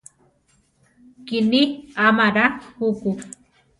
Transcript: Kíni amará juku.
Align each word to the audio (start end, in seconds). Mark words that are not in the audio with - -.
Kíni 1.25 1.61
amará 2.05 2.45
juku. 2.77 3.11